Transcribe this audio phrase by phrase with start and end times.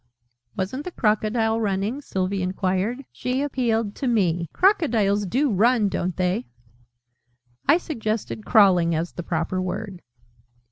[0.57, 3.05] "Wasn't the Crocodile running?" Sylvie enquired.
[3.11, 4.49] She appealed to me.
[4.51, 6.47] "Crocodiles do run, don't they?"
[7.67, 10.01] I suggested "crawling" as the proper word.